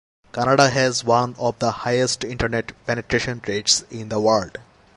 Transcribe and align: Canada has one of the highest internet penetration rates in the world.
Canada 0.33 0.67
has 0.71 1.03
one 1.03 1.35
of 1.37 1.59
the 1.59 1.69
highest 1.69 2.23
internet 2.23 2.71
penetration 2.87 3.39
rates 3.47 3.83
in 3.91 4.09
the 4.09 4.19
world. 4.19 4.57